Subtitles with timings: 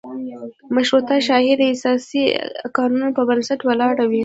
[0.75, 2.23] مشروطه شاهي د اساسي
[2.77, 4.19] قانون په بنسټ ولاړه وي.